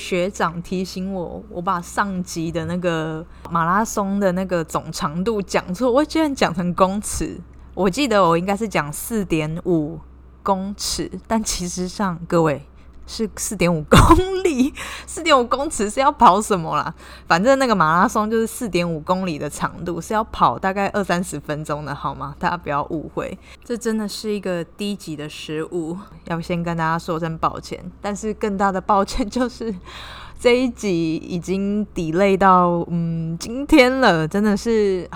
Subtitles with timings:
[0.00, 7.38] 学长提醒我，我把上集的那个马拉松的那个总长度讲错，我居然讲成公尺。
[7.74, 10.00] 我记得我应该是讲四点五
[10.42, 12.66] 公尺，但其实上各位
[13.10, 13.98] 是四点五公
[14.44, 14.72] 里，
[15.04, 16.94] 四点五公尺是要跑什么啦？
[17.26, 22.36] 反正那个马拉松就是四点五公里的长度，是要跑大概二三十分钟的，好吗？
[22.38, 27.82] 大家不要误会，这真的是一个低级的失误，要先跟大家说声抱歉。
[28.00, 29.74] 但是更大的抱歉就是
[30.38, 35.10] 这一集已经 delay 到嗯今天了，真的是。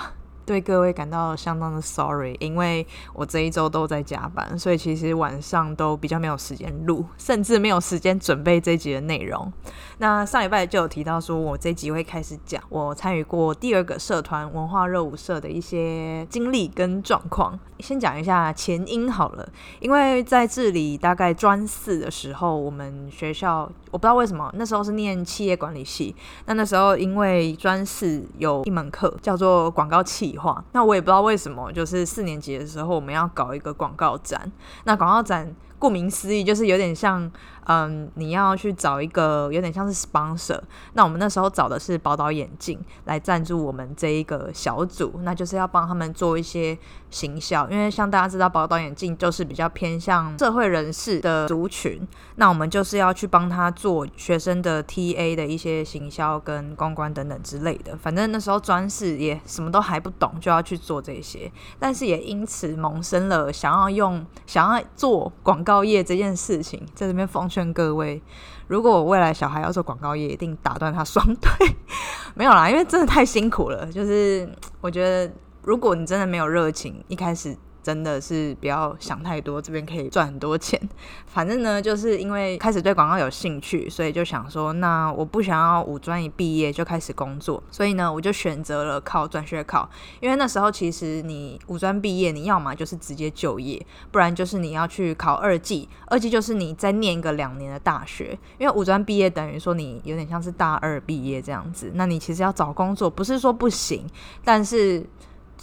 [0.47, 9.53] 对各位感到相当的 sorry，因为我这一周都在加班，所以其实晚上都比较没有时间录，甚至没有时间准备这集的内容。
[9.99, 17.59] 那上礼拜就有提到说，我这集会开始讲我参与过第二个社团文化热舞社的一些经历跟状况。
[17.81, 19.47] 先讲一下前因好了，
[19.81, 26.15] 因为在这里大概专四的时候，我们学校我不知道为什么那时候是念企业管理系，
[26.47, 34.51] 那那时候因为专四有一门课叫做广告企划，那我也不知道为什么，就是四年级的时候我们要搞一个广告展，
[34.85, 37.31] 那广告展顾名思义就是有点像。
[37.67, 40.61] 嗯，你要去找一个有点像是 sponsor，
[40.93, 46.77] 那我们那时候找的是宝岛眼镜来赞助我们这一个小组，那就是要帮他们做一些
[47.09, 57.97] 行销，因为像大家知道宝岛眼镜就是比较偏向社会人士的族群，那我们就是要去帮他做学生的 TA 的一些行销跟公关等等之类的。
[57.97, 67.49] 反正那时候专事也什么都还不懂，就要去做这些，但是也因此萌生了想要用想要做广告业这件事情，在这边奉。
[67.55, 68.21] 劝各位，
[68.67, 71.51] 如果我未来小孩要做广告业，一定打断他双腿。
[72.35, 73.87] 没有啦，因为真的太辛苦了。
[73.93, 74.49] 就是
[74.81, 75.33] 我觉得，
[75.63, 77.57] 如果你真的没有热情，一开始。
[77.85, 80.81] 真的是不要想太多，这边可以赚很多钱。
[81.29, 89.89] 反正呢，就是因为开始对广告有兴趣，所以就想说，那我不想要五专一毕业就开始工作，所以呢，我就选择了考转学考。
[90.21, 95.87] 因为那时候其实你五专毕业，你要么就是直接就业，不然就是你要去考二技。
[96.07, 98.39] 二技就是你再念一个两年的大学。
[98.59, 104.07] 因为五专毕业等于说你有点像是大二毕业这样子，那你其实要找工作不是说不行，
[104.43, 105.05] 但是。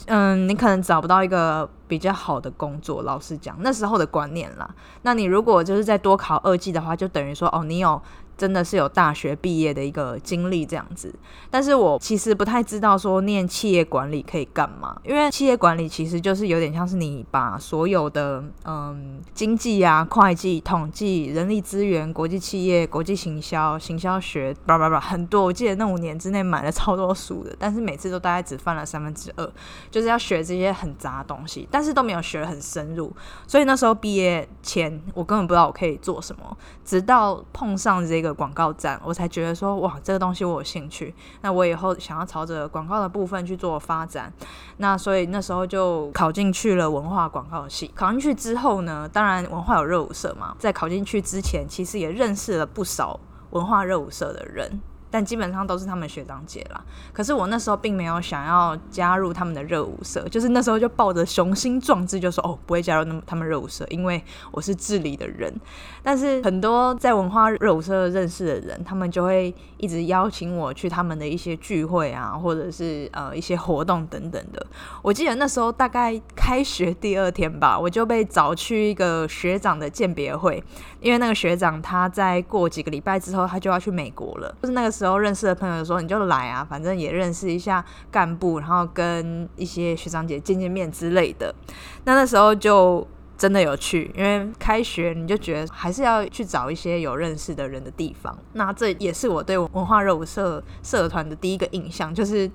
[0.08, 3.04] 嗯，你可能找不到一个比较好的工作。
[3.04, 4.70] 老实讲，那时候的观念啦。
[5.04, 8.02] 那你如果就是再多考二级的话，就等于说，哦，你有。
[8.38, 11.14] 真的是有大学毕业的一个经历这样子，
[11.50, 25.44] 但是我其实不太知道说念企业管理可以干嘛，因为企业管理其实就是有点像是你把所有的嗯经济啊、会计、统计、人力资源、国际企业、国际行销、行销学，叭叭叭很多。
[25.44, 29.52] 我记得那五年之内买了超多书的，但是每次都大概只翻了三分之二，
[29.90, 33.12] 就是要学这些很杂东西，但是都没有学很深入。
[33.48, 38.32] 所以那时候毕业前，我根本不知道我可以做什么，直到碰上这一个。
[38.42, 41.14] 广告站，我才觉得说哇，这个东西我有兴趣。
[41.42, 44.34] 那我以后想要朝着广告的部分去做发展。
[44.78, 47.92] 那所以那时候就考进去了文化广告系。
[47.94, 53.20] 考进去之后呢，当然文化有热舞社嘛，在考进去之前，其实也认识了不少
[53.52, 54.82] 文化热舞社的人。
[55.12, 56.84] 但基本上都是他们学长姐啦。
[57.14, 65.54] 可是我那时候并没有想要加入他们的热舞社，就是那时候就抱着雄心壮志，就说哦，不会加入那他们热舞社，因为我是治理的人。
[66.02, 74.66] 但是很多在文化热舞社认识的人，他们就会一直邀请我去他们的一些聚会啊，或者是呃一些活动等等的。
[75.02, 80.64] 我记得那时候大概开学第二天吧，我就被找去一个学长的鉴别会，
[81.02, 84.92] 因为那个学长他在过几个礼拜之后，他就要去美国了，就是那个。
[84.92, 91.56] 时候认识的朋友说你就来啊，反正也认识一下干部，然后跟一些学长姐见见面之类的。
[92.04, 93.08] 那那时候就
[93.38, 98.38] 真的有去，因为开学你就觉得还是要去找一些有认识的人的地方。
[98.54, 102.52] 那这也是我对文化热舞社社团的第一个印象，就是。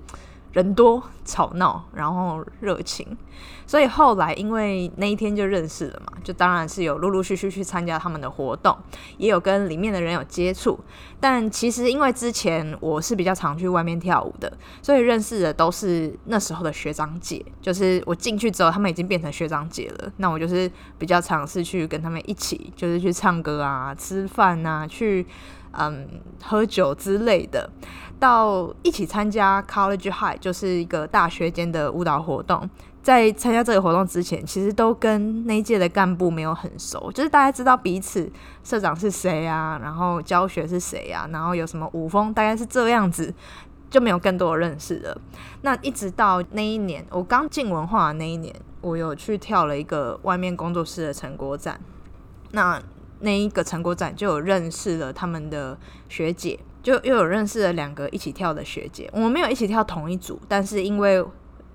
[0.57, 3.15] 人多吵闹，然后热情。
[3.67, 8.75] 所以后来因为那一天就认识了嘛，就当然是有陆陆续续去参加他们的活动，
[9.17, 10.79] 也有跟里面的人有接触。
[11.19, 14.51] 但其实因为之前我是比较常去外面跳舞的，
[14.81, 17.45] 所以认识的都是那时候的学长姐。
[17.61, 25.27] 就是我进去之后，他们已经变成学长姐了，那我就是比较尝试去跟他们一起，就是去唱歌啊、吃饭啊、去
[25.73, 26.07] 嗯
[26.41, 27.69] 喝酒之类的。
[28.19, 32.69] 到一起参加 College High，就是一个大学间的舞蹈活动。
[33.03, 38.29] 在参加这个活动之前，其实都跟那一届的干部没有很熟，就是大家知道彼此
[38.65, 43.33] 社长是谁啊，然后教学是谁啊，然后有什么舞风，大概是这样子，
[43.89, 45.17] 就没有更多的认识了。
[45.61, 51.79] 那一直到那一年，我刚进文化的那一年，我有去跳了一个外面工作室的成果展。
[52.51, 52.81] 那
[53.21, 55.77] 那一个成果展就有认识了他们的
[56.09, 59.09] 学姐，就又有认识了两个一起跳的学姐。
[59.11, 61.21] 我们没有一起跳同一组，但是因为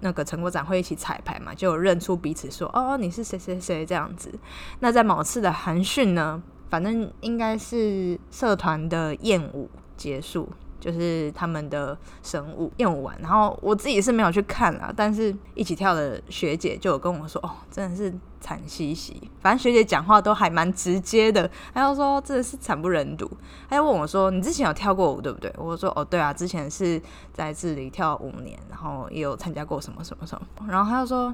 [0.00, 4.32] 那个成果展会一起彩排嘛，就有认出彼此，说哦你是谁谁谁这样子。
[4.80, 9.68] 那在某次的寒训呢，反正应该是社团的宴舞
[9.98, 10.48] 结束，
[10.82, 18.12] 就是他们的神舞宴舞完，然后我自己是没有去看啦，但是一起跳的学姐就有跟我说，哦真的是。
[18.42, 21.48] 惨兮兮，反正学姐讲话都还蛮直接的。
[21.72, 23.30] 她就说真的是惨不忍睹。
[23.70, 27.00] 她就问我说：“你之前有跳过舞对不对？”我说：“哦，对啊，之前是
[27.32, 31.32] 在这里跳五年，然后也有参加过什么什么什么。”然后她就说：“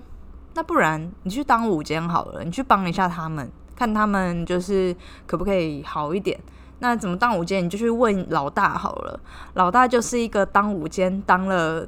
[0.52, 4.94] 那不然你去当舞监好了，你去帮一下他们，看他们就是
[5.26, 6.38] 可不可以好一点。
[6.80, 7.64] 那怎么当午间？
[7.64, 9.20] 你就去问老大好了。
[9.54, 11.86] 老大就是一个当午间当了。”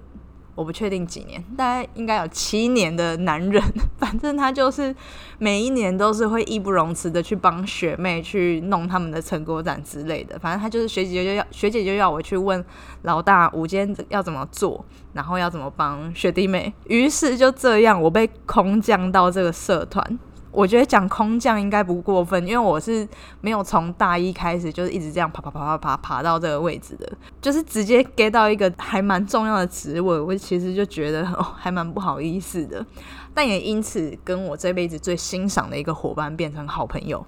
[0.57, 3.63] 我不确定几年，大概应该有七年的男人。
[3.97, 4.95] 反正他就是
[5.39, 10.39] 每一年都是会义不容辞的去帮学妹去弄他们的成果展之类的。
[10.39, 12.63] 反正他就是学姐就要学姐就要我去问
[13.03, 14.85] 老大午间要怎么做，
[15.15, 16.71] 然后要怎么帮学弟妹。
[16.89, 20.19] 于是就这样，我被空降到这个社团。
[20.53, 23.07] 我觉得讲空降应该不过分，因为我是
[23.41, 27.11] 没有从大一开始就是一直这样爬爬爬爬爬爬到这个位置的，
[27.41, 31.25] 就是直接 get 到一个还蛮重要的职位，我其实就觉得
[31.57, 32.85] 还蛮不好意思的，
[33.33, 37.25] 但也因此跟我这辈子最欣赏的一个伙伴变成好朋友，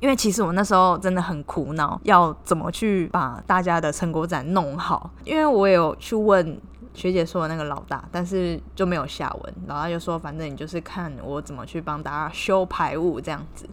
[0.00, 6.60] 因为其实我那时候真的很苦恼，要怎么去把大家的成果展弄好，因为我有去问。
[6.92, 9.54] 学姐说的那个老大，但是就没有下文。
[9.66, 13.68] 老大就说：“反正你就是看我怎么去帮大家修排舞这样子，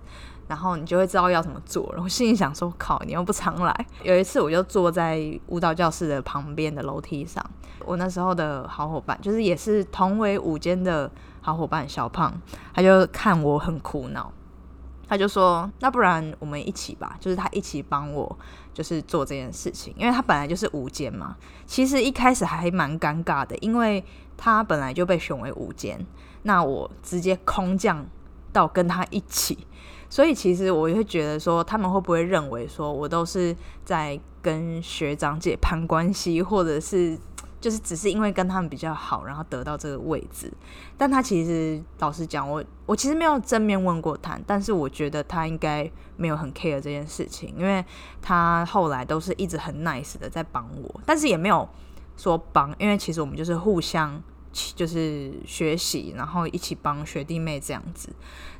[0.47, 7.43] 然后你就会知道要怎么做。”然后心里想说：“靠，你又不常来。”有一次我就坐在舞蹈教室的旁边的楼梯上，
[7.85, 11.09] 我那时候的好伙伴，就是也是同为舞间的
[11.41, 12.33] 好伙伴小胖，
[12.73, 14.31] 他就看我很苦恼。
[15.09, 18.37] 他就说：“那不然我们一起吧，就是他一起帮我，
[18.77, 21.35] 就是做这件事情，因为他本来就是无间嘛。
[21.65, 24.03] 其实一开始还蛮尴尬的，因为
[24.37, 26.05] 他本来就被选为无间，
[26.43, 28.05] 那我直接空降
[28.53, 29.57] 到跟他一起，
[30.11, 37.17] 所以其实我会觉得说，他们会不会认为说我都是在跟学长姐攀关系，或者是？”
[37.59, 40.51] 就是只是因为跟他们比较好，然后得到这个位置。
[40.97, 47.83] 但他其实老实讲，我我其实没有正面问过他，但是我觉得他应该没有很 care 这件事情，因为
[48.21, 51.67] 他后来都是一直很 nice 的在帮我，但是也没有
[52.15, 54.21] 说帮，因为其实我们就是互相
[54.53, 58.09] 就是学习，然后一起帮学弟妹这样子。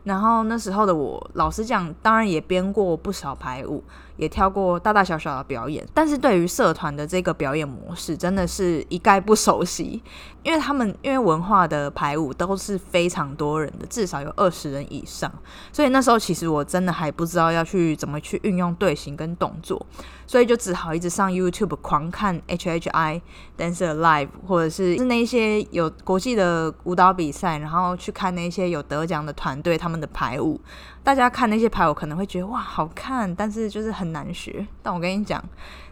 [0.08, 3.84] 然后那时候的我，老实讲，当然也编过不少排舞。
[4.18, 10.02] 也跳过大大小小的表演，但是对于社团的这个表演模式，真的是一概不熟悉。
[10.42, 15.32] 因为他们因为文化的排舞都是非常多人的，至少有二十人以上，
[15.72, 19.86] 所以那时候其实我真的还不知道要去怎么去运用队形跟动作，
[20.26, 23.22] 所以就只好一直上 YouTube 狂看 HHI
[23.56, 30.60] Dancer Live，或者是是那些有国际的舞蹈比赛，然后去看那些有得奖的团队他们的排舞。
[31.04, 34.68] 大家看那些排舞可能会觉得哇好看，但是就是很难学。
[34.84, 35.42] 但我跟你讲，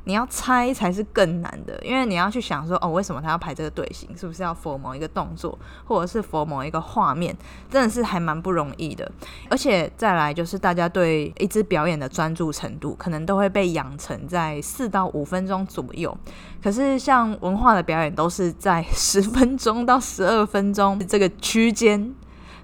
[0.03, 4.09] 你要猜才是更难的，因为你要去想说哦，为什么他要排这个队形？
[4.17, 7.33] 是不是要佛某一个动作，或者是佛某一个画面？
[7.69, 9.09] 真的是还蛮不容易的。
[9.49, 16.15] 而且再来就是大家对一支表演的专注程度，可能都会被养成在四到五分钟左右。
[16.61, 22.13] 可是像文化的表演，都是在 十分钟到十二分钟这个区间。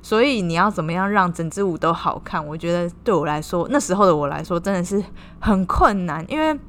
[0.02, 2.46] 所以你要怎么样让整支舞都好看？
[2.46, 5.04] 我觉得对我来说，那时候的我来说真的是
[5.40, 6.60] 很困难，因为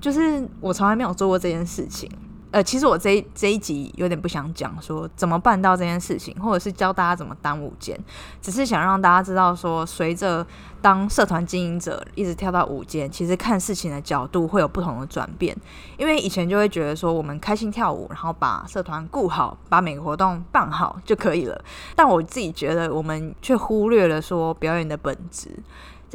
[0.00, 2.10] 就是我从来没有做过这件事情，
[2.54, 7.98] 呃，其实我这一这一集有点不想讲说怎么办到这件事情，或者是教大家怎么当舞间，
[8.40, 10.46] 只是想让大家知道说，随着
[10.80, 15.56] 当社团经营者一直跳到舞间，其实看事情的角度会有不同的转变。
[15.96, 21.60] 因为以前就会觉得说，我们开心跳舞，然后把社团顾好，把每个活动办好就可以了。
[21.96, 25.50] 但我自己觉得，我们却忽略了说表演的本质。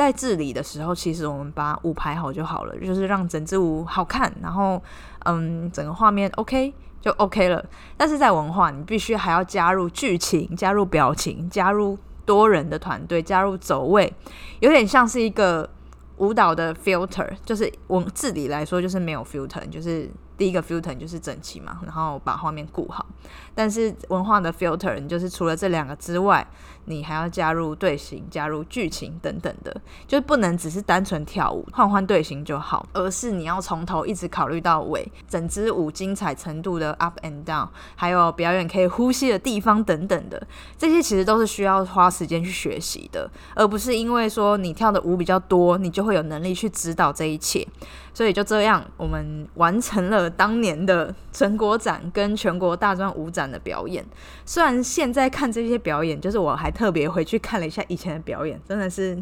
[0.05, 4.81] 在治理的时候，其实我们把舞排好就好了，就是让整支舞好看，然后
[5.25, 7.63] 嗯，整个画面 OK 就 OK 了。
[7.97, 14.13] 但是在文化，你必须还要加入剧情、加入表情、加入多人的团队、加入走位，
[14.61, 15.69] 有点像是一个
[16.15, 23.05] 舞蹈的 filter，就是文治理来说就是没有 filter，就是第一个 filter 就是整齐嘛，然后把画面顾好。
[23.53, 26.47] 但是文化的 filter，你就是除了这两个之外。
[26.89, 29.71] 你还要加入队形、加入剧情等等的，
[30.07, 40.41] 就是不能只是单纯跳舞换换队形就好，而是你要从头一直考虑到尾，整支舞精彩程度的 up and down，还有表演可以呼吸的地方等等的，
[40.77, 47.67] 这些其实都是需要花时间去学习的，而不是因为说你跳的舞比较多，你就会有能力去指导这一切。
[48.11, 54.03] 所以就这样，我们完成了当年的成果展跟全国大专舞展的表演。
[54.43, 59.21] 虽然现在看这些表演，就是我还特别回去看了一下以前的表演，真的是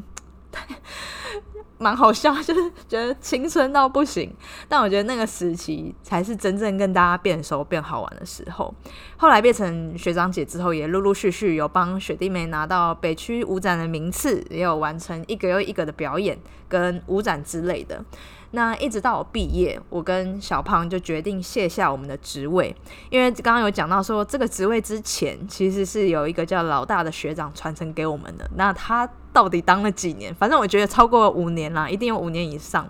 [1.79, 4.31] 蛮好笑，就是觉得青春到不行。
[4.69, 8.71] 但我觉得那个时期才是真正跟大家变熟、变好玩的时候。
[9.17, 16.37] 后来变成学长姐之后，也陆陆续续有帮学弟妹拿到北区舞展的名次，也有完成一个又一个的表演
[16.69, 18.05] 跟舞展之类的。
[18.51, 22.75] 那一直到我毕业，我跟小胖就决定卸下我们的职位，
[23.09, 28.49] 因为刚刚有讲到说，这个职位之前其实是有一个叫老大的学长传承给我们的。
[28.55, 30.33] 那他到底当了几年？
[30.35, 32.89] 反正我觉得超过五年啦，一定有五年以上。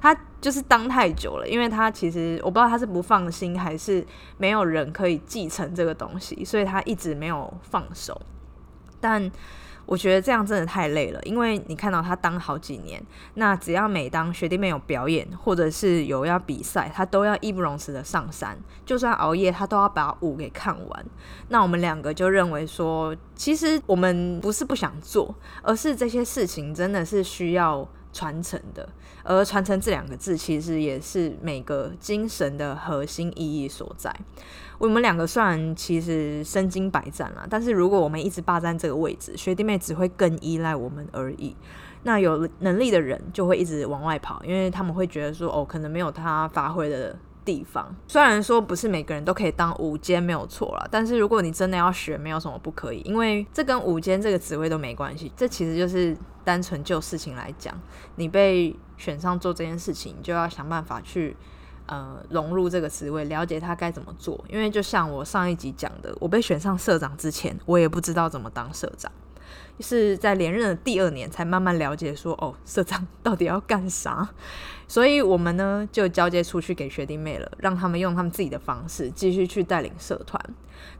[0.00, 8.20] 他就是当太久了，因为他其实我不知道他是不放心，还是没有人可以继承这个东西，所以他一直没有放手。
[9.00, 9.28] 但
[9.88, 13.02] 我觉得这样真的太累了，因为你看到他当好几年，
[13.34, 21.06] 那只要每当学弟妹有表演或者是有要比赛，他都要义不容辞的上山，就算熬夜，他都要把舞给看完。
[21.48, 28.88] 那我们两个就认为说，其实我们不是不想做，而是这些事情真的是需要传承的，
[29.22, 34.14] 而传承这两个字，其实也是每个精神的核心意义所在。
[34.78, 41.56] 我们两个虽然其实身经百战了，但是如果我们一直霸占这个位置，学弟妹只会更依赖我们而已。
[42.04, 47.16] 那有能力的人就会一直往外跑，因为他们会觉得说，哦，可能没有他发挥的
[47.48, 47.96] 地方。
[48.06, 55.32] 虽然说不是每个人都可以当午间，没有错了，但是如果你真的要学，没有什么不可以，因为这跟午间这个职位都没关系。
[55.34, 56.14] 这其实就是
[56.44, 57.74] 单纯就事情来讲，
[58.16, 61.34] 你被选上做这件事情，你就要想办法去。
[61.90, 64.44] 呃，融入这个职位，了解他该怎么做。
[64.50, 69.10] 因为就像我上一集讲的，我被选上社长之前，我也不知道怎么当社长。
[69.80, 74.28] 是在连任的第二年才慢慢了解，说哦，社长到底要干啥？
[74.88, 80.42] 所以我们呢就交接出去给学弟妹了，让他们用他们自己的方式继续去带领社团。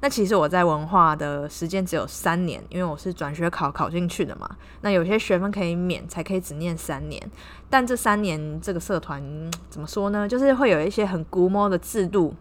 [0.00, 4.48] 那其实我在文化的时间只有三年，因为我是转学考考进去的嘛。
[4.82, 7.22] 那有些学分可以免，才可以只念三年。
[7.70, 9.22] 但这三年这个社团
[9.70, 10.28] 怎么说呢？
[10.28, 12.34] 就是会有一些很估摸的制度。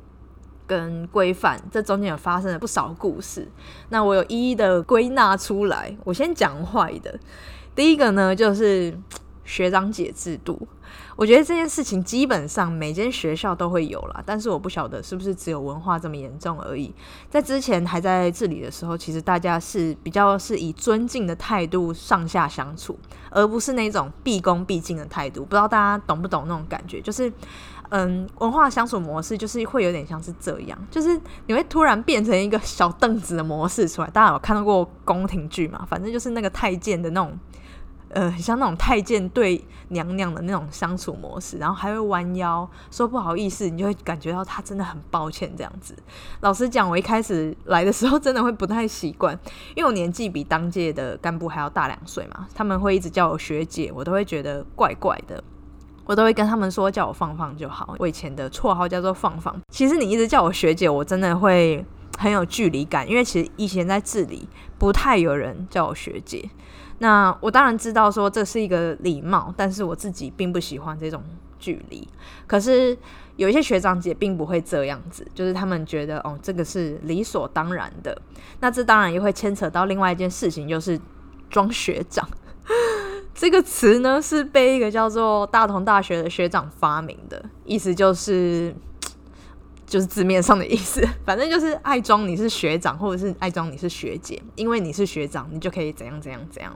[0.68, 3.48] 跟规范，这中间有发生了不少故事。
[3.90, 5.98] 那我有一一的归纳出来。
[6.04, 7.18] 我先讲坏的。
[7.74, 8.96] 第一个呢，就是
[9.46, 10.68] 学长姐制度。
[11.16, 16.94] 我觉得这件事情基本上每间学校都会有啦，但是我不晓得是不是只有文化这么严重而已。
[17.30, 22.98] 在之前还在治理的时候，其实大家是比较是以尊敬的态度上下相处，
[23.32, 25.44] 而不是那种毕恭毕敬的态度。
[25.44, 27.02] 不知道大家懂不懂那种感觉？
[27.02, 27.32] 就是。
[27.90, 34.10] 嗯，文化相处模式就是会有点像是这样，就是你会突然变成一个小凳子的模式出来。
[34.10, 35.86] 大家有看到过宫廷剧嘛？
[35.90, 37.40] 反正就是那个太监的那种，
[38.10, 45.96] 呃，像那种太监对娘娘的那种相处模式，然后还会弯腰说不好意思，你就会感觉到他真的很抱歉这样子。
[46.42, 49.34] 老实讲，我一开始来的时候真的会不太习惯，
[49.76, 55.42] 因为我年纪比当届的干部还要大两岁嘛，他们会一直叫我学姐，我都会觉得怪怪的。
[56.08, 57.94] 我都会跟他们说叫我放放就好。
[58.00, 59.56] 我以前的绰号叫做放放。
[59.70, 61.86] 其实你一直叫我学姐，我真的会
[62.18, 64.48] 很有距离感，因为其实以前在这里
[64.80, 66.50] 不太有人叫我学姐。
[67.00, 71.22] 那我当然知道说这是一个礼貌，但是我自己并不喜欢这种
[71.60, 72.08] 距离。
[72.48, 72.98] 可是
[73.36, 78.20] 有一些学长姐并不会这样子，就是他们觉得哦这个是理所当然的。
[78.62, 81.00] 那这当然也会牵扯到另外一件事情，就是
[81.50, 82.28] 装学长。
[83.38, 88.76] 这个词呢是被一个叫做大同大学的学长发明的，意思就是
[89.86, 96.74] 就是字面上的意思， 反正就是爱装你是学长，或者是爱装你是学姐，因为你是学长，你就可以怎样怎样怎样。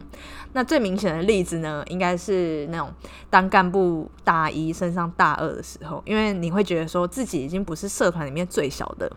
[0.53, 2.94] 那最明显的例子呢，应该是那种
[3.32, 9.12] 当干部大一升上大二的时候，因为你会觉得说自己已经不是社团里面最小的。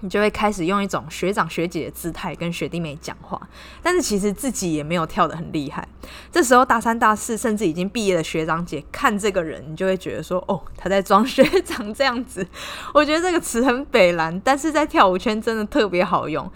[0.00, 3.40] 你就会开始用一种学长学姐的姿态跟学弟妹讲话，
[3.82, 5.86] 但是其实自己也没有跳得很厉害。
[6.30, 12.46] 这时候大三、大四甚至已经毕业的学长姐看这个人，你就会觉得说：“哦，他在装学长这样子。”
[12.92, 16.50] 我觉得这个词很北蓝，但是在跳舞圈真的特别好用。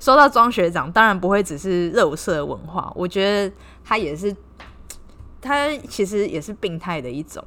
[0.00, 4.34] 说到装学长，当然不会只是热舞社文化，我觉得他也是。
[5.46, 7.42] 它其实也是病态的一种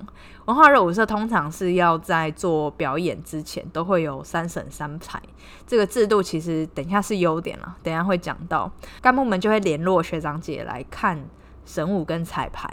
[0.46, 5.22] 文化热舞社，通常是要在做表演之前都会有三审三排
[5.68, 11.20] 这个制度，其实等一下是优点了，等下会讲到干部们就会联络学长姐来看。
[11.70, 12.68] 神武跟彩排，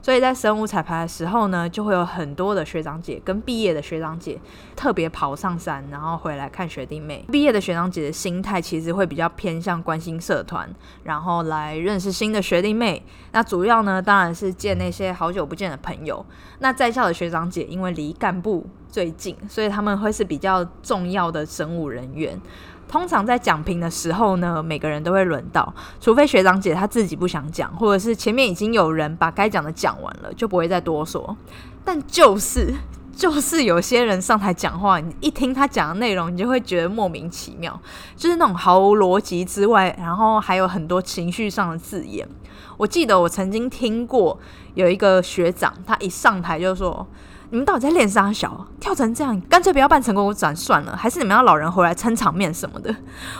[0.00, 4.40] 所以在神武彩排的时候呢，就会有很多的学长姐跟毕业的学长姐
[4.74, 7.22] 特别跑上山，然后回来看学弟妹。
[7.30, 10.66] 毕业的学长姐的心态其实会比较偏向关心社团，
[11.02, 13.04] 然后来认识新的学弟妹。
[13.32, 16.24] 那主要呢，当然是见那些好久不见的朋友。
[16.60, 22.40] 那在校的学长姐因为离干部最近，所以他们会是比较重要的神武人员。
[22.88, 31.36] 通常在讲评的时候呢，每个人都会轮到，除非学长姐她自己不想讲，或者是前面已经有人把该讲的讲完了，就不会再多说。
[31.84, 32.74] 但就是
[33.14, 37.78] 就是有些人上台讲话，你一听他讲的内容，你就会觉得莫名其妙，
[38.16, 42.26] 就是那种毫无逻辑之外，然后还有很多情绪上的字眼。
[42.76, 44.38] 我记得我曾经听过
[44.74, 47.06] 有一个学长，他一上台就说。
[47.50, 48.66] 你们到底在练啥小？
[48.78, 52.94] 跳成这样，干脆不要办成功展算了，还是你们要老人回来撑场面什么的？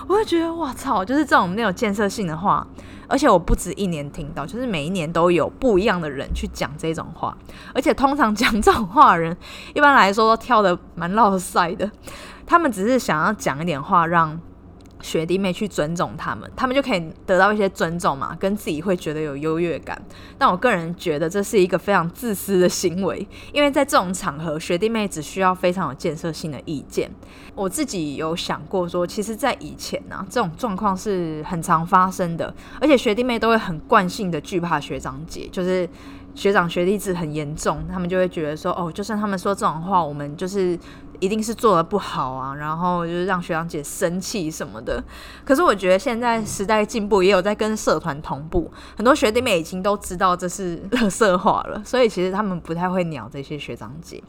[0.06, 2.66] 我就觉得，哇操，就是这种没有建设性的话，
[3.06, 7.36] 而且我不止一年听到，就是每一年都有不一样的人去讲这种话，
[7.74, 9.36] 而且通常讲这种话的人，
[9.74, 11.90] 一般来说都跳的蛮落塞的，
[12.46, 14.40] 他们只是想要讲一点话让。
[15.00, 20.00] 学弟妹去尊重他们，他们就可以得到一些尊重嘛，跟自己会觉得有优越感。
[20.36, 27.10] 但我个人觉得这是一个非常自私的行为，因为在这种场合，学弟妹只需要非常有建设性的意见。
[27.54, 35.88] 我自己有想过说，其实，在以前呢，这种状况是很常发生的，而且学弟妹都会很惯性的惧怕学长姐，就是
[36.34, 40.78] 学长学弟制很严重，他们就会觉得说，哦，就算他们说这种话，我们就是。
[41.20, 45.02] 一定是做的不好啊，然后就是让学长姐生气什么的。
[45.44, 54.22] 可是我觉得现在时代进步，也有在跟社团同步，很多学弟妹已经都知道这是乐色化了，所以其实他们不太会鸟这些学长姐。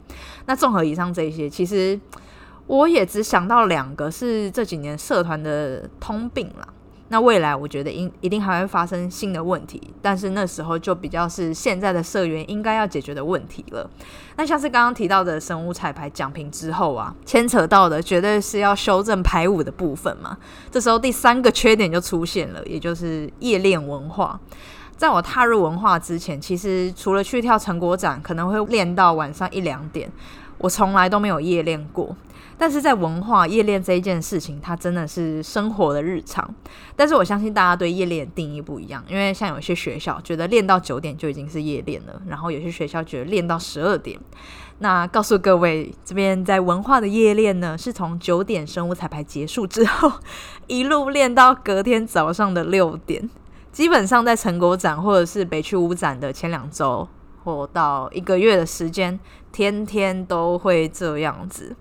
[0.46, 1.98] 那综合以上这些，其实
[2.66, 6.68] 我也只想到两个是这几年社团的通病了。
[7.12, 13.90] 那未来我觉得应一定还会发生新的问题，但是那时候就比较是现在的社员应该要解决的问题了。
[14.36, 20.38] 那像是刚刚提到的神武彩排奖评之后啊，牵扯到的绝对是要修正排舞的部分嘛。
[20.70, 24.38] 这时候第三个缺点就出现了，也就是夜练文化。
[24.96, 30.08] 在我踏入文化之前，其实除了去跳成果展，可能会练到晚上一两点，
[30.58, 32.14] 我从来都没有夜练过。
[32.60, 36.54] 但是在文化夜练这一件事情，它真的是生活的日常。
[36.94, 44.20] 但是我相信大家对夜练的定义不一样，因为像有些学校觉得练到九点就已经是夜练了，然后有些学校觉得练到十二点。
[44.80, 50.12] 那告诉各位，这边在文化的夜练呢，是从九点生物彩排结束之后，
[50.68, 53.30] 一路练到隔天早上的六点，
[53.72, 57.08] 基本上在成果展或者是北区舞展的前两周。
[57.42, 59.18] 或到一个月的时间，
[59.52, 61.74] 天天都会这样子，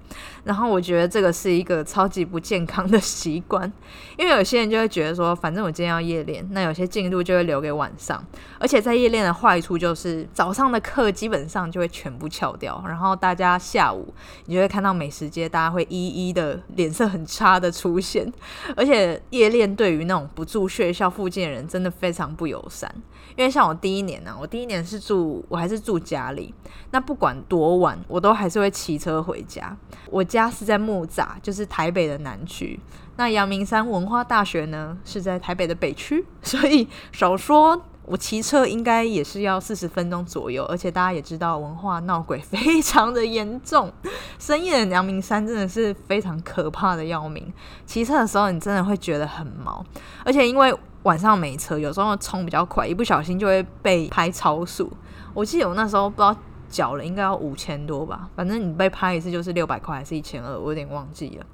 [0.44, 3.72] 然后我觉得这个是一个超级不健康的习惯，
[4.18, 8.24] 因为有些人就会觉得说，反正我今天要夜练，那有些进度就会留给晚上，
[8.60, 14.14] 而且在夜练的坏处就是早上的课基本上就会全部翘掉，然后大家下午
[14.46, 18.32] 你就会看到美食街大家会一一的脸色很差的出现，
[18.76, 22.94] 而且夜练对于那种不住学校附近的人真的非常不友善。
[23.36, 26.54] 因为像我第一年呢，我第一年是住，我还是住家里。
[26.92, 29.76] 那不管多多晚，我都还是会骑车回家。
[30.10, 32.80] 我家是在木栅，就是台北的南区。
[33.18, 36.26] 那阳明山文化大学呢，是在台北的北区。
[36.42, 40.64] 所以少说，我骑车应该也是要四十分钟左右。
[40.66, 43.92] 而且大家也知道，文化闹鬼非常的严重，
[44.40, 47.52] 深夜的阳明山真的是非常可怕的要命。
[47.86, 49.86] 骑车的时候，你真的会觉得很毛，
[50.24, 50.74] 而且因为。
[51.04, 54.92] 晚上没车，有时候冲比较快，一不小心就会被拍超速。
[55.34, 56.36] 我记得我那时候不知道
[56.70, 58.30] 缴了，应该要五千多吧。
[58.36, 61.46] 反正你被拍一次就是六百块，还是一千二，我有点忘记了。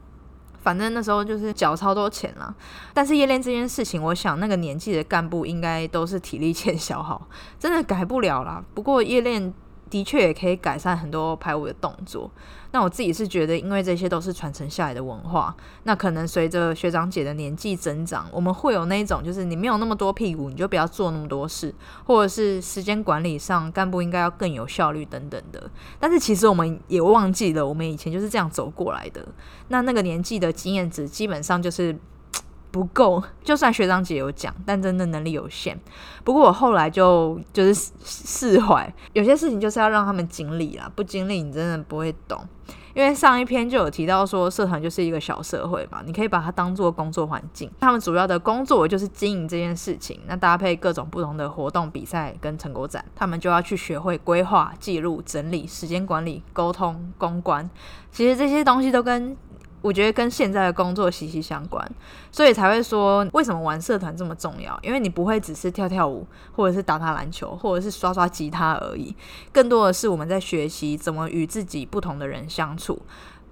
[0.61, 2.55] 反正那时候就是缴超多钱了。
[2.93, 7.27] 但是夜练这件事情，我想那个年纪的干部应该都是体力欠消耗，
[7.59, 8.63] 真的改不了啦。
[8.73, 9.53] 不过夜练
[9.89, 12.29] 的确也可以改善很多排舞的动作。
[12.71, 25.69] 那我自己是觉得，因为这些都是传承下来的文化，那可能随着学长姐的年纪增长，我们会有那一种，就是你没有那么多屁股，你就不要做那么多事，或者是时间管理上干部应该要更有效率等等的。
[25.99, 29.25] 但是其实我们也忘记了，我们以前就是这样走过来的。
[29.69, 31.97] 那那个年纪的经验值基本上就是。
[32.75, 35.79] 不够，就算学长姐有讲，但真的能力有限。
[36.25, 42.45] 不过我后来就就是释怀，有些事情就是要让他们经历啦，不经历你真的不会懂。
[42.93, 47.69] 因为上一篇就有提到说，社团就是一个小社会嘛，你可以把它当做工作环境。
[47.79, 57.69] 他们主要的工作就是经营这件事情，那搭配各种不同的活动、比赛跟成果展，他们就要去学会规划、记录、整理、时间管理、沟通、公关。
[58.11, 59.35] 其实这些东西都跟
[59.85, 61.87] 我觉得跟现在的工作息息相关，
[62.31, 64.75] 所以才会说为什么玩社团这么重要？
[64.81, 69.15] 因为你不会只是跳跳舞，或者是打打篮球，或者是刷刷吉他而已，
[69.51, 72.99] 更多的是我们在学习怎么与自己不同的人相处，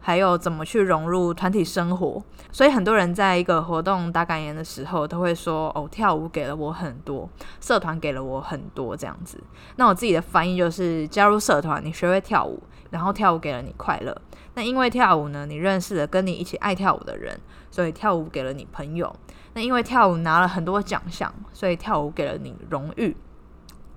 [0.04, 2.22] 还有怎么去融入团体生活。
[2.52, 7.28] 所以很多人在一个活动打感言的时候，都会说：“哦，跳舞给了我很多，
[7.60, 9.42] 社团给了我很多。”这样子。
[9.78, 12.62] 那我自己的翻译就是：加入社团，你学会跳舞，
[12.92, 14.16] 然后跳舞给了你快乐。
[14.56, 17.40] 那因为跳舞呢，你认识了跟你一起爱跳舞的人，
[17.72, 19.16] 所以跳舞给了你朋友。
[19.56, 23.16] 那因为跳舞拿了很多奖项，所以跳舞给了你荣誉。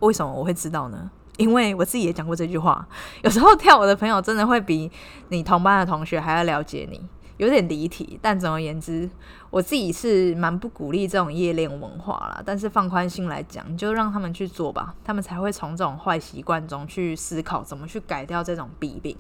[0.00, 1.10] 为什么我会知道呢？
[1.36, 2.86] 因为我自己也讲过这句话。
[3.22, 4.90] 有时候跳舞的朋友真的会比
[5.28, 7.00] 你同班的同学还要了解你。
[7.38, 9.06] 有点离题，但总而言之，
[9.50, 12.42] 我自己是蛮不鼓励这种夜练文化啦。
[12.46, 19.14] 但是放宽心来讲，就让他们去做吧，他们才会从这种坏习惯中去思考怎么去改掉这种弊病。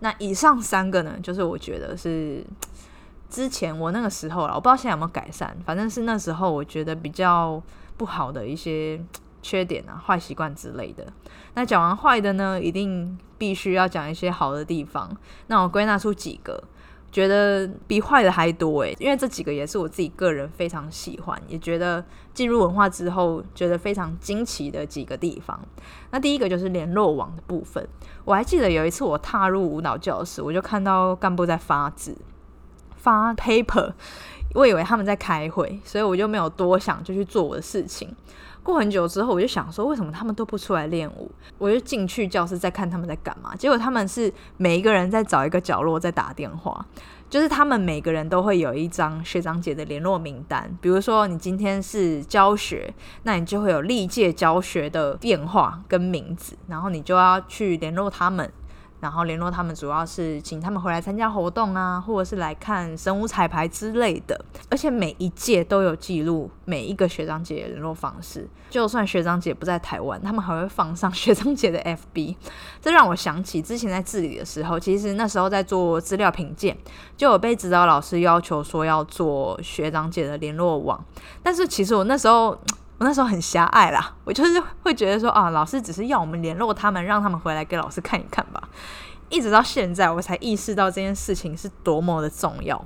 [0.00, 2.44] 那以上三个呢，就是我觉得是
[3.30, 7.62] 之前我那个时候了，我不知道现在有没有改善，反正是那时候我觉得比较
[7.96, 9.00] 不好的一些
[9.42, 11.06] 缺点啊、坏习惯之类的。
[11.54, 15.16] 那讲完坏的呢，一定必须要讲一些好的地方。
[15.46, 16.62] 那我归纳出几个。
[17.10, 25.58] 觉得比坏的还多诶，因为这几个也是我自己个人非常喜欢，也觉得进入文化之后觉得非常惊奇的几个地方。
[26.10, 27.88] 那第一个就是联络网的部分，
[28.26, 32.14] 我还记得有一次我踏入舞蹈教室，我就看到干部在发字、
[32.98, 33.94] 发 paper，
[34.54, 38.14] 我以为他们在开会，所以我就没有多想，就去做我的事情。
[38.62, 41.30] 过很久之后，我就想说，为什么他们都不出来练舞？
[41.56, 43.56] 我就进去教室在看他们在干嘛。
[43.56, 46.84] 结果他们是每一个人在找一个角落在打电话，
[47.30, 50.70] 就是他们每个人都会有一张学长姐的联络名单。
[50.82, 58.50] 比如说你今天是教学，那你就会有历届教学的电话跟名字，然后你就要去联络他们。
[59.00, 64.44] 然后联络他们，主要是请他们回来参加活动啊，或者是来看神武彩排之类的。
[64.70, 72.34] 而且每一届都有记录每一个学长姐联络方式，就算学长姐不在台湾，他们还会放上学长姐的 FB。
[72.80, 76.76] 这让我想起之前在治理的时候，其实那时候在做资料品鉴，
[77.16, 81.04] 就有被指导老师要求说要做学长姐的联络网。
[81.42, 82.58] 但是其实我那时候。
[82.98, 88.68] 我那时候很狭隘啦，我就是会觉得说啊，老师只是要我们联络他们，让他们回来给老师看一看吧。
[89.28, 92.84] 一直到现在，我才意识到这件事情是多么的重要。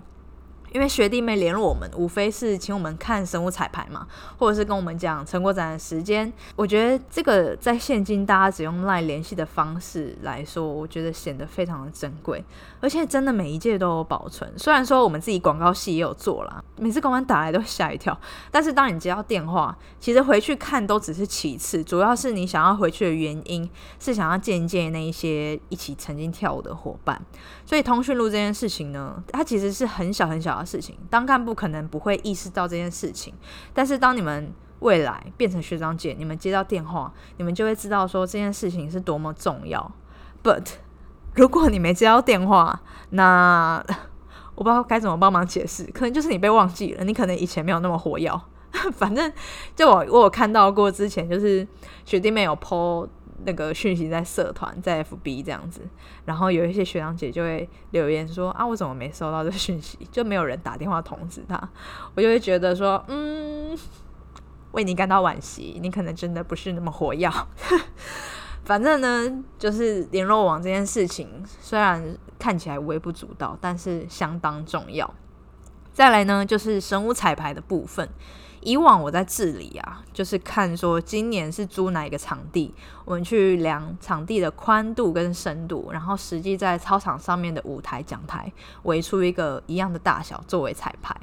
[0.73, 4.07] 因为学弟妹联络我们，无非是请我们看生物彩排嘛，
[4.39, 6.33] 或者是跟我们讲成果展的时间。
[6.57, 12.43] 我觉得这个在现今大家只用赖联系的方式来说，我觉得显得非常的珍贵，
[12.83, 14.53] 而且真的每一届都有保存。
[14.59, 27.25] 虽然说我们自己广告系也有做啦，每次公安打来都吓一跳，但是当你接到电话，其实回去看都只是其次，主要是你想要回去的原因是想要见一见那一些一起曾经跳舞的伙伴。
[27.65, 30.67] 所以通讯录这件事情呢，它其实是很小很小的。
[30.73, 33.35] 事情当干部可能不会意识到这件事情，
[33.75, 39.93] 但是当你们未来变成学长姐，你们接到电话，你们就会知道说这件事情是多么重要。
[40.43, 40.65] But
[41.35, 43.85] 如果你没接到电话，那
[44.55, 48.41] 我不知道该怎么帮忙解释，可能就是你被忘记了，你可能以前没有那么火药。
[48.97, 49.33] 反正
[49.77, 51.67] 就我我有看到过之前就是
[52.05, 53.09] 学弟妹有 po。
[53.45, 55.81] 那个讯息在社团在 FB 这样子，
[56.25, 59.99] 然后有一些学长姐就会留言说啊，我怎么没收到这讯息？
[60.13, 61.61] 就没有人打电话通知他，
[62.15, 63.77] 我就会觉得说，嗯，
[64.71, 67.33] 为你感到惋惜，你可能真的不是那么火药。
[68.65, 75.13] 反正呢，就是联络网这件事情，虽然看起来微不足道，但是相当重要。
[75.93, 78.09] 再来呢，就是生物彩排的部分。
[78.63, 82.73] 以往我在治理啊，就是看说今年是租哪一个场地，
[83.05, 88.51] 我们去量场地的宽度跟深度，然后实际在操场上面的舞台讲台
[88.85, 91.17] 围出一个一样的大小作为彩排。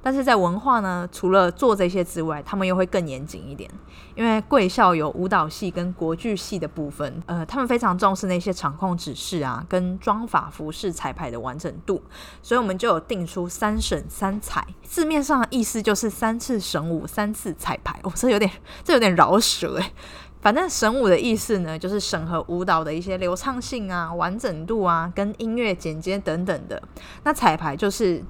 [0.00, 3.68] 但是在文化呢，除了做这些之外，他们又会更严谨一点，
[4.14, 12.00] 因为贵校有舞蹈系跟国剧系的部分，呃，他们非常重视那些场控指示啊，跟妆法服饰彩排的完整度，
[12.40, 16.83] 所以我们就有定出三审三彩，字面上的意思就是三次审。
[16.88, 18.50] 舞三次彩排，我 这有点
[18.82, 19.92] 这有点饶舌诶。
[20.40, 26.82] 反正神舞的意思呢，就是审核舞蹈的一些流畅性啊、完整度啊，跟音乐剪接等等的。
[27.22, 28.22] 那彩排就是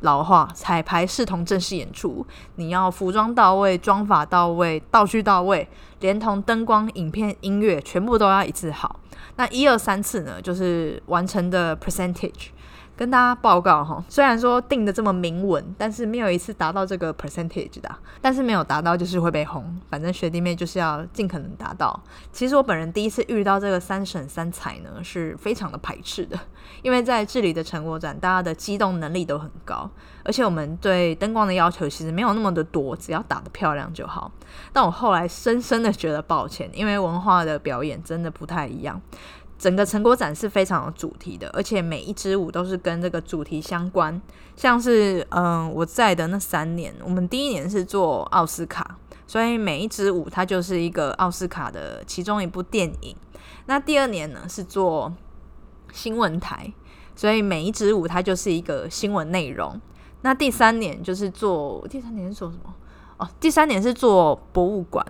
[0.00, 2.26] 老话，彩排视同正式演出，
[2.56, 5.68] 你要服装到位、妆法到位、道具到位，
[6.00, 8.98] 连同灯光、影片、音乐，全部都要一次好。
[9.36, 12.48] 那一二三次呢，就是完成的 percentage。
[12.96, 19.64] 跟大家报告哈，虽然说定的这么明文，但是没有一次达到这个 percentage 的，但是没有达到就是会被轰。
[19.90, 21.98] 反正学弟妹就是要尽可能达到。
[22.32, 26.38] 其实我本人第一次遇到这个三省三彩呢，是非常的排斥的，
[26.82, 29.90] 因为在这里的成果展，大家的机动能力都很高，
[30.24, 34.30] 而且我们对灯光的要求其实没有那么的多，只要打得漂亮就好。
[34.72, 39.00] 但我后来深深的觉得抱歉，因为文化的表演真的不太一样。
[39.64, 44.20] 整个成果展是非常有主题的，而且每一支舞都是跟这个主题相关。
[44.56, 53.16] 像是嗯，我在的那三年，我们第一年是做奥斯卡，所以每一支舞它就是一个奥斯卡的其中一部电影。
[53.64, 55.10] 那第二年呢是做
[55.94, 56.70] 新闻台，
[57.16, 59.80] 所以每一支舞它就是一个新闻内容。
[60.20, 62.74] 那第三年就是做第三年是做什么？
[63.16, 65.02] 哦，第三年是做博物馆，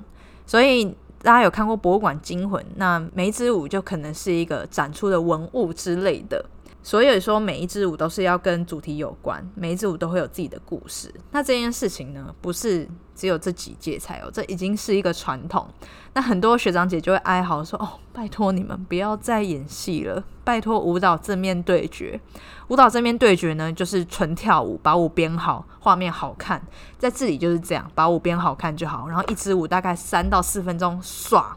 [0.46, 0.96] 所以。
[1.24, 2.62] 大家有看过博物馆惊魂？
[2.76, 6.44] 那每一支舞就可能是一个展出的文物之类的，
[6.82, 11.12] 所以说每一支舞都是要跟主题有关，每一支舞都会有自己的故事。
[11.30, 15.66] 那这件事情呢，不是只有这几届才有，这已经是一个传统。
[16.12, 22.20] 那很多学长姐就会哀嚎说：“哦，拜托你们不要再演戏了，拜托舞蹈正面对决。
[22.74, 26.60] 舞蹈这边对决呢，就是纯跳舞，把舞编好，画面好看。
[26.98, 29.06] 在这里就是这样，把舞编好看就好。
[29.06, 31.56] 然后一支舞大概三到四分钟耍，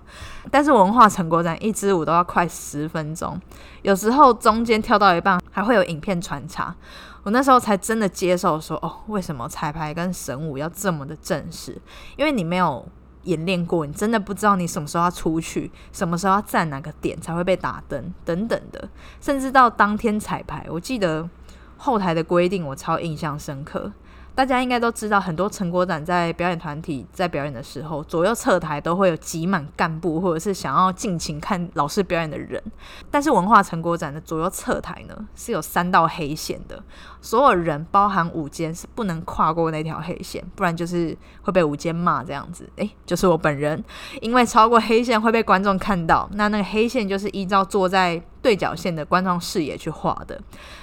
[0.52, 3.36] 但是文化成果展一支舞都要快十分钟，
[3.82, 6.76] 有时候中间跳到一半还会有影片穿插。
[7.24, 11.82] 我那时候才真的接受说：哦，为什么彩排跟神舞要这么的正式？
[12.16, 12.88] 因为你没有。”
[13.28, 18.90] 演练过，你真的不知道你什么时候要出去，什么时候要站哪个点才会被打灯等等的，
[19.22, 21.30] 甚至到当天彩排，我记得
[21.78, 23.92] 后台的规定我超印象深刻。
[24.38, 32.62] 大家应该都知道，很多成果展在表演团体在表演的时候，左右侧台都会有挤满干部或者是想要尽情看老师表演的人。
[33.10, 36.84] 但是文化成果展的左右侧台呢，是有三道黑线的，
[37.20, 42.70] 所有人包含舞监是不能跨过那条黑线，不然就是会被舞监骂这样子。
[42.76, 43.84] 诶，就是我本人，
[44.22, 48.22] 因为超过黑线会被观众看到，那那个黑线就是依照坐在。
[48.48, 50.40] 对角线的观众视野去画的，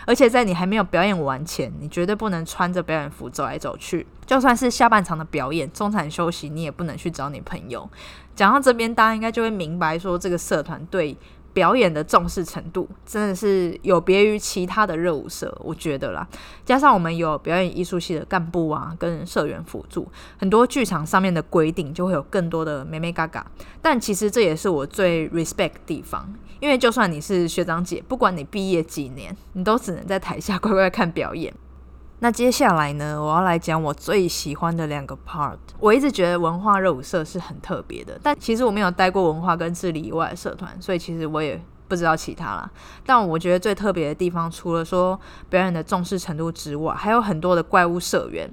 [0.06, 4.06] 而且在你还没有表演完前，你绝对不能穿着表演服走来走去。
[4.26, 7.88] 就算是下半场的表演，中场休息，你也不能去找你朋友。
[8.36, 11.16] 讲到这边，大家应该就会明白，说这个社团对。
[11.54, 16.26] 表演的重视程度真的是有别于其他的热舞社，我觉得啦。
[16.64, 23.46] 加上我们有表演艺术系的干部啊，跟社员辅助，很多剧场上面的规定就会有更多的美美嘎嘎。
[23.80, 31.54] 但其实这也是我最 respect 的地方，因为就算你是学长姐，不管你毕业几年，你都只能在台下 乖乖看表演。
[32.24, 35.58] 那接下来呢，我要来讲我最喜欢的两个 part。
[35.78, 42.70] 我一直觉得文化热舞社是很特别的，但其实我没有待过文化跟治理以外的社团，所以其实我也不知道其他啦。
[43.04, 48.50] 但我觉得最特别的地方，除了说表演的重视程度之外，还有很多的怪物社员。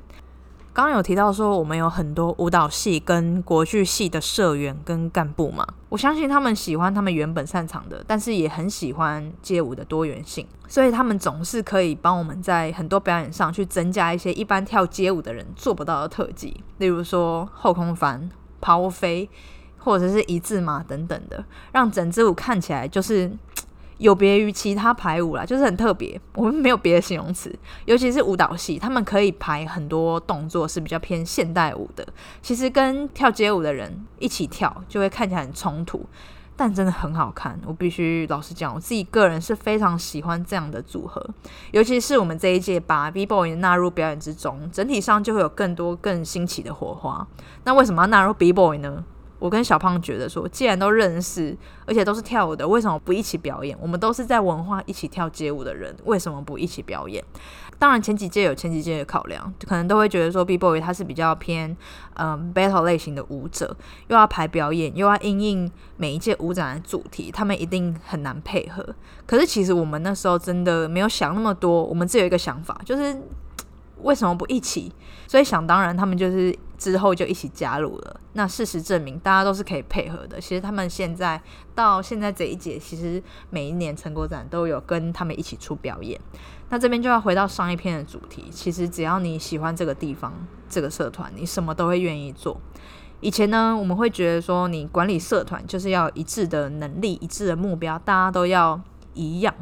[0.73, 18.29] 刚刚有提到说，我们有很多舞蹈系跟国剧系的社员跟干部嘛，我相信他们喜欢他们原本擅长的，但是也很喜欢街舞的多元性，所以他们总是可以帮我们在很多表演上去增加一些一般跳街舞的人做不到的特技，例如说后空翻、
[18.61, 19.29] 抛飞，
[19.77, 23.29] 或者是一字马等等的，让整支舞看起来就是。
[24.01, 26.19] 有别于其他排舞啦，就是很特别。
[26.33, 32.03] 我们没有别的形容词，尤其是舞蹈系，他们可以排很多动作是比较偏现代舞的。
[32.41, 36.03] 其实跟跳街舞的人一起跳，就会看起来很冲突，
[36.55, 37.59] 但真的很好看。
[37.63, 41.23] 我必须老实讲，我自己个人是非常喜欢这样的组合。
[41.69, 47.27] 尤其是我们这一届把 B Boy 纳入表演之中，整体上就会有更多更新奇的火花。
[47.65, 49.03] 那为什么要纳入 B Boy 呢？
[49.41, 53.75] 我跟小胖觉得说，既然都认识，而且都是跳舞的，为什么不一起表演？
[53.81, 57.23] 我们都是在文化一起跳街舞的人，为什么不一起表演？
[57.79, 61.75] 当然前几届有前几届的考量，可能都会觉得说 B boy 他是比较偏
[62.13, 63.75] 嗯 battle 类型的舞者，
[64.09, 68.85] 又要排表演，又要应应每一届舞展的主题，他们一定很难配合。
[69.25, 73.19] 可是其实我们那时候真的没有想那么多，我们只有一个想法，就是
[74.03, 74.91] 为什么不一起？
[75.27, 78.19] 所以想当然，他们就是之后就一起加入了。
[78.33, 80.39] 那事实证明，大家都是可以配合的。
[80.39, 81.41] 其实他们现在
[81.73, 86.19] 到现在这一届，其实每一年成果展都有跟他们一起出表演。
[86.69, 90.33] 那这边就要回到上一篇的主题，其实只要你喜欢这个地方、
[90.69, 92.59] 这个社团，你什么都会愿意做。
[93.19, 98.81] 以前呢，我们会觉得说，你管理社团就是要一致的能力、一致的目标，大家都要
[99.13, 99.53] 一样，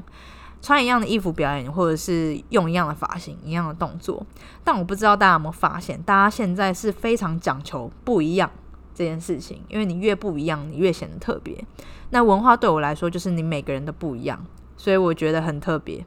[0.62, 4.26] 穿一样的衣服表演，或者是用一样的发型、一样的动作。
[4.64, 8.50] 但我不知道大家有没有发现，大家现在是非常讲求不一样
[8.94, 11.64] 这件事情，因为你越不一样，你越显得特别。
[12.10, 14.46] 那文化对我来说，就是你每个人都不一样，
[14.76, 16.06] 所以我觉得很特别。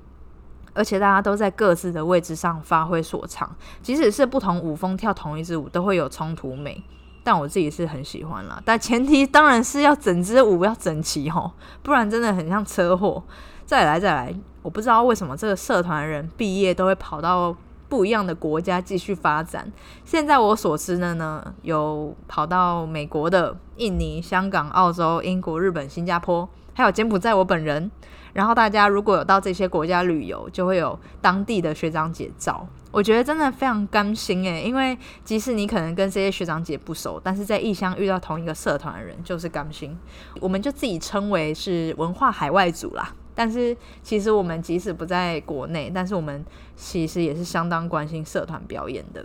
[0.74, 6.82] 而且大家都在各自的位置上发挥所长，即使是不同舞风跳同一支舞，都会有冲突美。
[7.24, 13.22] 但我自己是很喜欢啦，但前提当然是要整支舞要整齐吼，不然真的很像车祸。
[13.66, 17.56] 再来再来，我不知道为什么这个社团人毕业都会跑到
[17.88, 19.70] 不一样的国家继续发展。
[20.04, 27.90] 现在我所知的呢，有跑到美国的、印尼、香港、澳洲、英国、日本、新加坡，还有柬埔寨我本人。
[28.32, 39.94] 然后大家如果有到这些国家旅游，就会有当地的学长姐照，我觉得真的非常甘心诶，因为即使你可能跟这些学长姐不熟，但是在异乡遇到同一个社团的人，就是甘心。
[40.40, 43.12] 我们就自己称为是文化海外组啦。
[43.34, 46.44] 但是其实我们即使不在国内，但是我们
[46.76, 49.24] 其实也是相当关心社团表演的。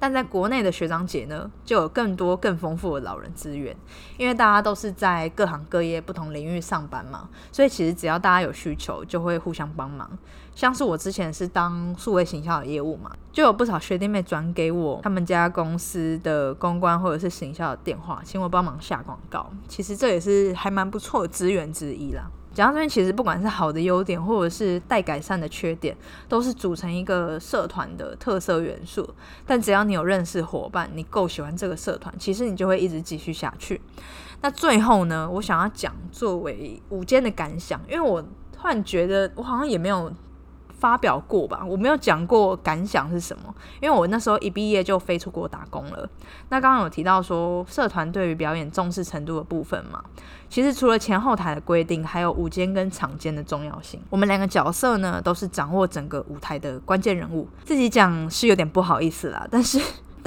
[0.00, 3.76] 但在国内的学长姐呢，就有更多更丰富的老人资源，
[4.16, 10.08] 因为大家都是在各行各业不同领域上班嘛，所以其实只要大家有需求，就会互相帮忙。
[10.54, 19.50] 像是我之前是当数位行销的业务嘛，就有不少学弟妹转给我他们家公司的公关或者是行销的电话，请我帮忙下广告。
[19.66, 22.30] 其实这也是还蛮不错的资源之一啦。
[22.58, 25.96] 讲到这边，其实不管是好的优点，或者是待改善的缺点，
[26.28, 29.08] 都是组成一个社团的特色元素。
[29.46, 33.80] 但只要你有认识伙伴，你够喜欢这个社团，其实你就会一直继续下去。
[34.40, 40.12] 那最后呢，我想要讲作为午间的感想，因为我突然觉得我好像也没有。
[40.78, 46.08] 发表过吧，我没有讲过感想是什么，因为我那时候一毕业就飞出国打工了。
[46.50, 50.02] 那刚刚有提到说社团对于表演重视程度的部分嘛，
[50.48, 54.00] 其实除了前后台的规定，还有舞间跟场间的重要性。
[54.08, 57.48] 我们两个角色呢，都是掌握整个舞台的关键人物。
[57.64, 59.80] 自己讲是有点不好意思啦，但是。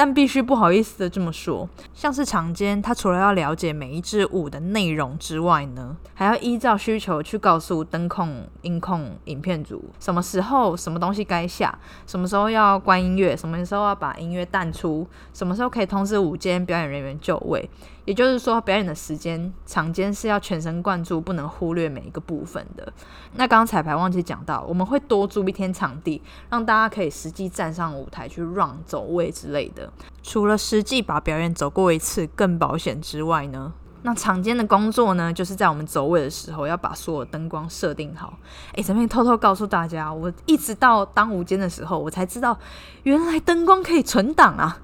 [0.04, 17.70] 但必须不好意思的这么说，像是场间，他除了要了解每一支舞的内容之外呢，还要依照需求去告诉灯控、音控、影片组什么时候什么东西该下，什么时候要关音乐，什么时候要把音乐淡出，什么时候可以通知舞间表演人员就位。
[18.06, 22.92] 也就是说，表演的时间场间是要全神贯注，不能忽略每一个部分的。
[23.36, 29.92] 那刚刚彩排忘记讲到，我们会多租一天场地，让大家可以实际站上舞台去 run 走位之类的。
[30.24, 33.74] 除了实际把表演走过一次更保险之外呢？
[34.04, 38.34] 那场间的工作呢，就是在我们走位的时候，要把所有灯光设定好。
[38.74, 42.58] 诶，这边偷偷告诉大家，我一直到当午间的时候，我才知道
[43.04, 44.80] 原来灯光可以存档啊！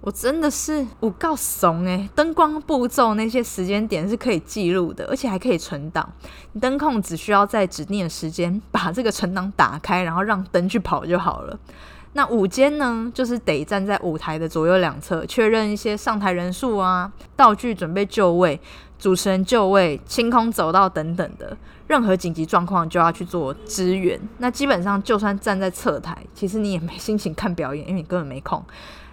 [0.00, 6.10] 我真的是我告怂诶，灯光步骤那些时间点是可以记录的，而且还可以存档。
[6.60, 11.58] 灯控只需要在指定的时间把这个存档打开，然后让灯去跑就好了。
[12.14, 18.60] 那舞间呢，就是得站在舞台的左右两侧，确认一些上台人数啊、道具准备就位、
[18.98, 24.20] 主持人就位、清空走道等等的，任何紧急状况就要去做支援。
[24.38, 28.62] 那基本上就算站在侧台，其实你也没心情看表演，因为你根本没空。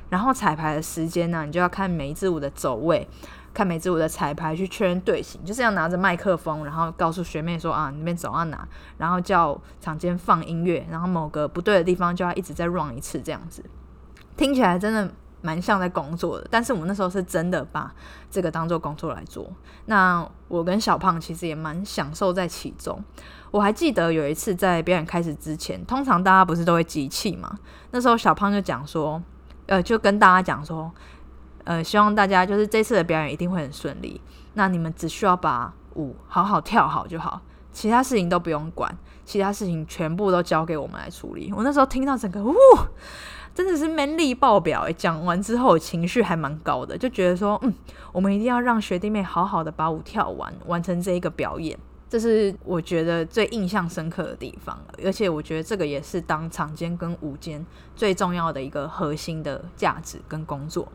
[0.09, 3.07] 然后彩排的时间呢，你就要看每一支舞的走位。
[3.53, 13.63] 看每支舞的彩排去确认队形，就是要拿着麦克风，然后告诉学妹说啊，那边走到哪，然后叫场间放音乐，然后某个不对的地方就要一直再 run 一次，这样子
[14.38, 16.47] 听起来真的蛮像在工作的。
[16.49, 17.93] 但是我们那时候是真的把
[18.29, 19.51] 这个当做工作来做。
[19.88, 23.03] 那我跟小胖其实也蛮享受在其中。
[23.51, 27.57] 我还记得有一次在表演开始之前，通常大家不是都会集气嘛？
[27.91, 29.21] 那时候小胖就讲说，
[29.65, 30.91] 呃，就跟大家讲说。
[31.63, 34.19] 呃，希望大家就是这次的表演一定会很顺利。
[34.53, 37.41] 那你们只需要把舞好好跳好就好，
[37.71, 38.93] 其他事情都不用管，
[39.25, 41.53] 其他事情全部都交给我们来处理。
[41.55, 42.55] 我那时候听到整个呜，
[43.53, 47.73] 真的是 man 力爆表诶，讲完之后情绪还蛮高的，就觉得说，嗯，
[48.11, 51.77] 我们一定要让学弟妹好好的把舞跳完，完成这一个表演。
[52.09, 57.63] 这是我觉得最印象深刻的地方，而且我觉得这个也是当场间跟舞间
[57.95, 60.87] 最重要的一个核心的价值跟工作。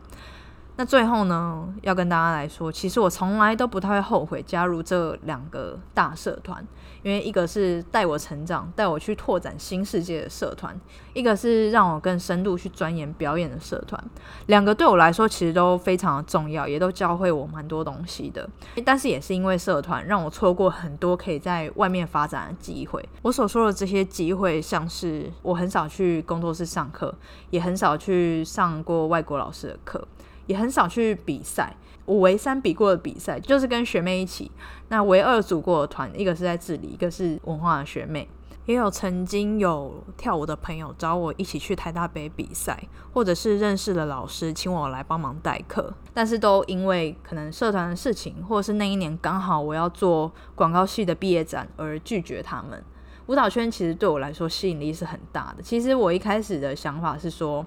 [0.77, 6.61] 那最后呢，要跟大家来说，其实我从来都不太会后悔加入这两个大社团，
[7.01, 10.77] 因为一个是带我成长、带我去拓展新世界的社团，
[11.13, 14.03] 一个是让我更深度去钻研表演的社团。
[14.47, 18.49] 两个对我来说其实都非常的重要，也都教会我蛮多东西的。
[18.83, 23.07] 但是也是因为社团，让我错过很多可以在外面发展的机会。
[23.21, 27.15] 我所说的这些机会，像是我很少去工作室上课，
[27.49, 30.05] 也很少去上过外国老师的课。
[30.47, 31.75] 也很少去比赛，
[32.05, 34.51] 我唯三比过的比赛就是跟学妹一起。
[34.89, 38.27] 那唯二组过的团，一个是在这里，一个是文化的学妹。
[38.65, 42.83] 也有曾经有跳舞的朋友找我一起去台大杯比赛，
[43.13, 52.83] 或者是认识的老师请我来帮忙代课，但是都因为可能社团的事情，或者是那一年刚好我要做广告系的毕业展而拒绝他们。
[53.27, 55.61] 舞蹈圈其实对我来说吸引力是很大的。
[55.61, 57.63] 其实我一开始的想法是说。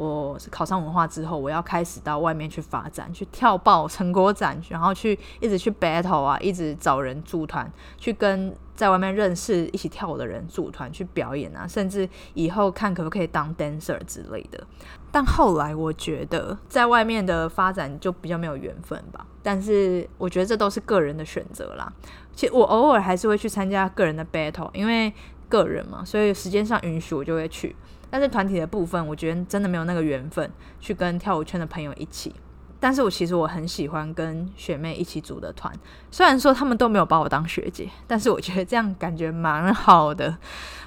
[0.00, 14.66] 我是考上文化之后，我要开始到外面去发展，去跳爆成果展，然后去一直去 battle 啊，一直找人组团，去跟在外面认识一起跳舞的人组团去表演啊，甚至以后看可不可以当 dancer 之类的。
[15.12, 19.26] 但后来我觉得在外面的发展就比较没有缘分吧。
[19.42, 21.92] 但是我觉得这都是个人的选择啦。
[22.34, 25.12] 其实我偶尔还是会去参加个人的 battle，因为
[25.50, 27.76] 个人嘛，所以时间上允许我就会去。
[28.10, 30.50] 但是团体的部分，我觉得真的没有那个缘分
[30.80, 32.34] 去跟跳舞圈的朋友一起。
[32.82, 35.70] 但是我其实我很喜欢跟学妹一起组的团，
[36.10, 40.30] 虽然说他们都没有把我当学姐，但是我觉得这样感觉蛮好的。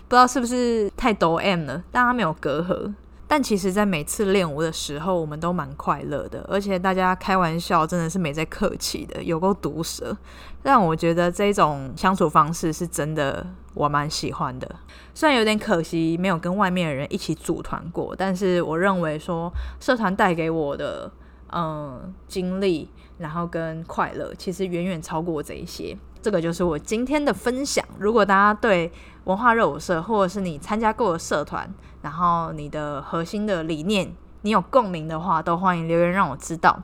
[0.08, 2.92] 不知道是不是太抖 M 了，大家没有隔阂。
[3.34, 10.16] 但其实，在每次练舞的时候，我们都蛮快乐的，而且大家开玩笑真的是没在客气的，有够毒舌，
[10.62, 14.70] 让我觉得这种相处方式是真的我蛮喜欢的。
[15.16, 21.12] 虽然有点可惜没有跟外面的人一起组团过，但是我认为说社团带给我的
[21.52, 25.98] 嗯经历，然后跟快乐，其实远远超过这一些。
[26.22, 27.84] 这个就是我今天的分享。
[27.98, 28.90] 如果大家对
[29.24, 31.68] 文化热舞社，或者是你参加过的社团，
[32.04, 36.80] 然后你的核心的理念，你有共鸣的话，都欢迎留言让我知道。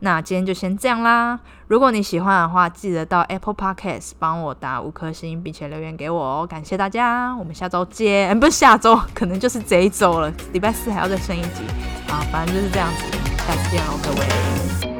[0.00, 1.38] 那今天就先这样啦。
[1.68, 6.44] 如果你喜欢的话，记得到 Apple Podcast 帮我打五颗星，并且留言给我哦。
[6.44, 8.40] 感谢大家，我们下周见。
[8.40, 10.32] 不是下周，可能就是这一周了。
[10.52, 11.62] 礼拜四还要再升一集。
[12.08, 13.04] 啊，反正就是这样子。
[13.46, 14.91] 下次见喽，各位。